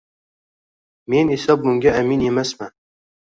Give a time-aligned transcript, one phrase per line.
[1.11, 2.73] men esa bunga amin emasman.